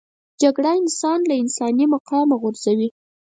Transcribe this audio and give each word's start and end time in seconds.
جګړه 0.41 0.71
انسان 0.81 1.19
له 1.29 1.35
انساني 1.43 1.85
مقامه 1.93 2.35
غورځوي 2.41 2.89